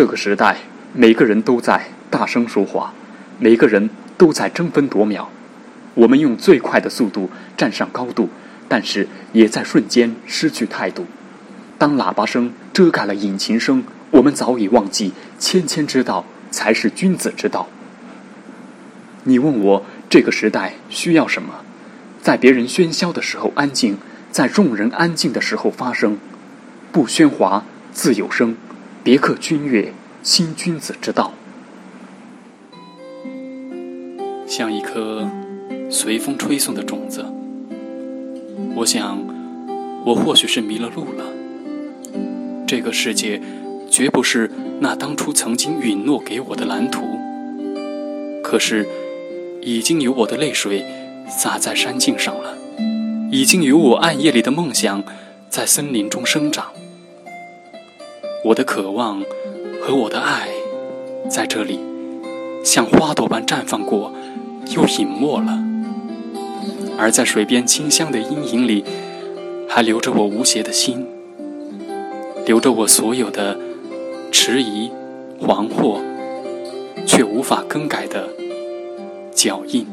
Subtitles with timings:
[0.00, 0.56] 这个时代，
[0.94, 2.94] 每个人都在大声说话，
[3.38, 5.30] 每个人都在争分夺秒。
[5.92, 8.30] 我们用最快的速度站上高度，
[8.66, 11.04] 但是也在瞬间失去态度。
[11.76, 17.68] 当喇叭声遮盖了引擎声，我们早已忘记谦谦之道才是君子之道。
[19.24, 21.56] 你问我这个时代需要什么？
[22.22, 23.98] 在别人喧嚣的时候安静，
[24.30, 26.16] 在众人安静的时候发声。
[26.90, 28.56] 不喧哗，自有声。
[29.02, 31.32] 别克君越，新君子之道。
[34.46, 35.26] 像一颗
[35.90, 37.24] 随风吹送的种子，
[38.76, 39.18] 我想，
[40.04, 41.24] 我或许是迷了路了。
[42.66, 43.40] 这个世界，
[43.90, 47.18] 绝不是那当初曾经允诺给我的蓝图。
[48.44, 48.86] 可是，
[49.62, 50.84] 已经有我的泪水
[51.26, 52.54] 洒在山径上了，
[53.30, 55.02] 已经有我暗夜里的梦想
[55.48, 56.66] 在森林中生长。
[58.42, 59.22] 我的渴望
[59.82, 60.48] 和我的爱，
[61.28, 61.78] 在这里
[62.64, 64.10] 像花朵般绽放过，
[64.74, 65.62] 又隐没了；
[66.98, 68.82] 而在水边清香的阴影里，
[69.68, 71.06] 还留着我无邪的心，
[72.46, 73.58] 留着我所有的
[74.32, 74.90] 迟疑、
[75.38, 76.00] 惶惑，
[77.06, 78.26] 却无法更改的
[79.34, 79.86] 脚印。